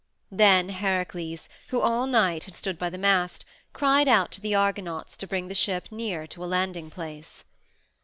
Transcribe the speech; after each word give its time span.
Then 0.31 0.69
Heracles, 0.69 1.47
who 1.67 1.79
all 1.79 2.07
night 2.07 2.45
had 2.45 2.55
stood 2.55 2.79
by 2.79 2.89
the 2.89 2.97
mast, 2.97 3.45
cried 3.71 4.07
out 4.07 4.31
to 4.31 4.41
the 4.41 4.55
Argonauts 4.55 5.15
to 5.17 5.27
bring 5.27 5.47
the 5.47 5.53
ship 5.53 5.89
near 5.91 6.25
to 6.25 6.43
a 6.43 6.47
landing 6.49 6.89
place. 6.89 7.43